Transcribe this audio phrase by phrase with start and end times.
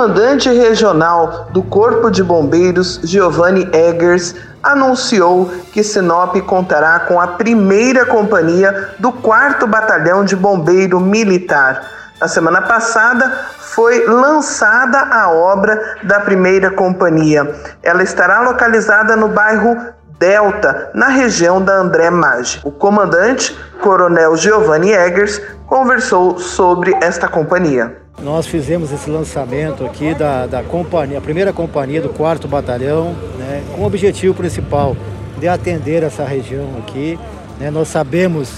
[0.00, 8.06] Comandante regional do Corpo de Bombeiros, Giovanni Eggers, anunciou que Sinop contará com a primeira
[8.06, 11.82] companhia do 4 Batalhão de Bombeiro Militar.
[12.18, 17.54] Na semana passada foi lançada a obra da primeira companhia.
[17.82, 19.76] Ela estará localizada no bairro
[20.18, 22.58] Delta, na região da André Maggi.
[22.64, 27.99] O comandante, Coronel Giovanni Eggers, conversou sobre esta companhia.
[28.22, 33.62] Nós fizemos esse lançamento aqui da, da companhia, a primeira companhia do 4 Batalhão, né,
[33.74, 34.94] com o objetivo principal
[35.38, 37.18] de atender essa região aqui.
[37.58, 38.52] Né, nós sabemos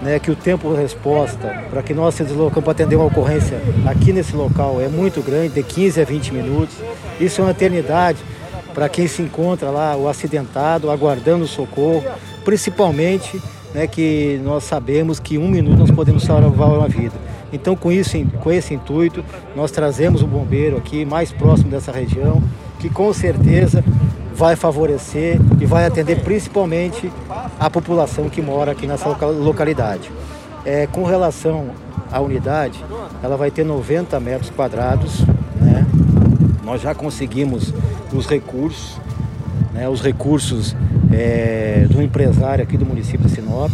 [0.00, 3.60] né, que o tempo de resposta para que nós se deslocamos para atender uma ocorrência
[3.86, 6.74] aqui nesse local é muito grande, de 15 a 20 minutos.
[7.20, 8.18] Isso é uma eternidade
[8.72, 12.02] para quem se encontra lá, o acidentado, aguardando socorro,
[12.46, 13.40] principalmente
[13.74, 17.14] né, que nós sabemos que um minuto nós podemos salvar uma vida.
[17.52, 22.42] Então, com, isso, com esse intuito, nós trazemos o bombeiro aqui mais próximo dessa região,
[22.78, 23.84] que com certeza
[24.34, 27.12] vai favorecer e vai atender principalmente
[27.60, 30.10] a população que mora aqui nessa localidade.
[30.64, 31.70] É, com relação
[32.10, 32.82] à unidade,
[33.22, 35.20] ela vai ter 90 metros quadrados,
[35.60, 35.86] né?
[36.64, 37.74] Nós já conseguimos
[38.12, 38.98] os recursos,
[39.82, 39.88] né?
[39.88, 40.76] os recursos
[41.12, 43.72] é, do empresário aqui do município de Sinop,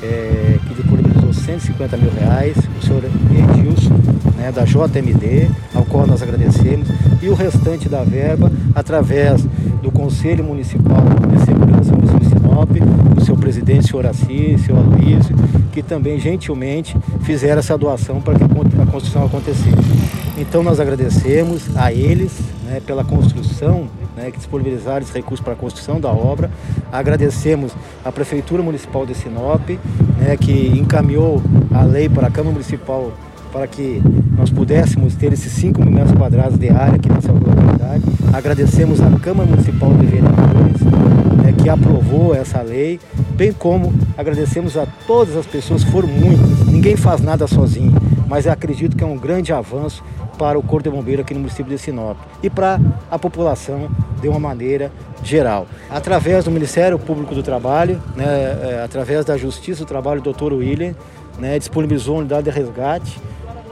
[0.00, 3.94] é, que disponibilizou 150 mil reais, o senhor Edilson,
[4.36, 6.86] né, da JMD, ao qual nós agradecemos,
[7.20, 9.42] e o restante da verba através
[9.82, 13.15] do Conselho Municipal de Segurança Municipal de Sinop, do
[13.56, 15.34] presidente, senhor Assis, senhor Aloysio,
[15.72, 19.70] que também gentilmente fizeram essa doação para que a construção acontecesse.
[20.36, 25.56] Então nós agradecemos a eles né, pela construção né, que disponibilizaram esse recurso para a
[25.56, 26.50] construção da obra.
[26.92, 27.72] Agradecemos
[28.04, 29.70] a Prefeitura Municipal de Sinop,
[30.18, 31.42] né, que encaminhou
[31.72, 33.10] a lei para a Câmara Municipal
[33.50, 34.02] para que
[34.36, 38.02] nós pudéssemos ter esses 5 mil metros quadrados de área aqui nessa localidade.
[38.30, 40.82] Agradecemos à Câmara Municipal de Vereadores,
[41.42, 43.00] né, que aprovou essa lei,
[43.36, 47.92] bem como agradecemos a todas as pessoas, foram muitas, ninguém faz nada sozinho,
[48.26, 50.02] mas acredito que é um grande avanço
[50.38, 52.80] para o Corpo de Bombeiro aqui no município de Sinop e para
[53.10, 54.90] a população de uma maneira
[55.22, 55.66] geral.
[55.90, 60.54] Através do Ministério Público do Trabalho, né, é, através da Justiça do Trabalho, o doutor
[60.54, 60.94] William,
[61.38, 63.20] né, disponibilizou a unidade de resgate,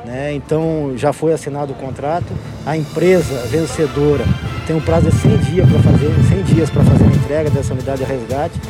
[0.04, 2.26] né, então já foi assinado o contrato.
[2.66, 4.25] A empresa vencedora
[4.66, 7.72] tem um prazo de 100 dias para fazer, 100 dias para fazer a entrega dessa
[7.72, 8.60] unidade de resgate,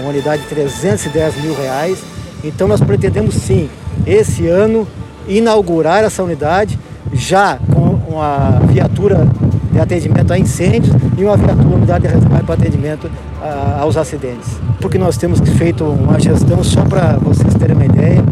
[0.00, 2.02] uma unidade de 310 mil reais.
[2.44, 3.68] Então nós pretendemos sim,
[4.06, 4.86] esse ano,
[5.28, 6.78] inaugurar essa unidade
[7.12, 9.26] já com uma viatura
[9.72, 13.10] de atendimento a incêndios e uma viatura unidade de resgate para atendimento
[13.40, 14.60] a, aos acidentes.
[14.80, 18.22] Porque nós temos feito uma gestão, só para vocês terem uma ideia,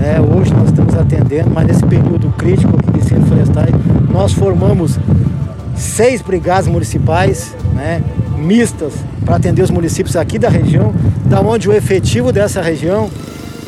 [0.00, 3.70] né, hoje nós estamos atendendo, mas nesse período crítico aqui de incêndios florestais,
[4.10, 4.98] nós formamos
[5.76, 8.02] seis brigadas municipais né,
[8.38, 8.94] mistas
[9.26, 10.94] para atender os municípios aqui da região,
[11.26, 13.10] da onde o efetivo dessa região,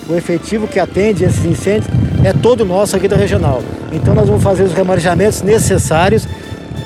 [0.09, 1.87] o efetivo que atende esses incêndios,
[2.25, 3.62] é todo nosso aqui da regional.
[3.92, 6.26] Então nós vamos fazer os remanejamentos necessários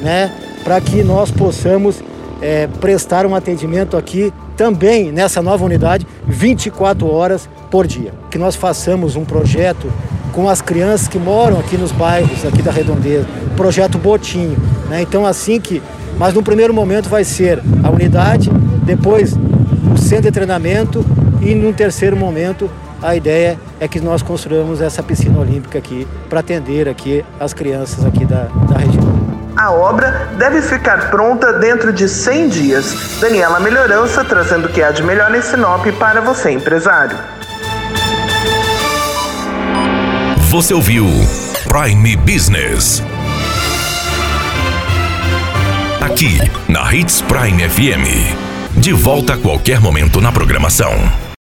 [0.03, 0.33] né,
[0.65, 2.03] para que nós possamos
[2.41, 8.13] é, prestar um atendimento aqui também nessa nova unidade 24 horas por dia.
[8.31, 9.91] Que nós façamos um projeto
[10.33, 13.27] com as crianças que moram aqui nos bairros aqui da Redondeza,
[13.57, 14.57] projeto Botinho.
[14.89, 15.03] Né?
[15.03, 15.83] Então assim que,
[16.19, 18.51] mas no primeiro momento vai ser a unidade,
[18.85, 19.35] depois
[19.93, 21.05] o centro de treinamento
[21.41, 22.71] e no terceiro momento
[23.03, 28.05] a ideia é que nós construamos essa piscina olímpica aqui para atender aqui as crianças
[28.05, 29.06] aqui da, da região.
[29.56, 33.19] A obra deve ficar pronta dentro de 100 dias.
[33.19, 37.17] Daniela Melhorança trazendo o que há de melhor em Sinop para você, empresário.
[40.50, 41.06] Você ouviu
[41.67, 43.03] Prime Business.
[46.03, 46.38] Aqui,
[46.69, 48.79] na Hits Prime FM.
[48.79, 51.25] De volta a qualquer momento na programação.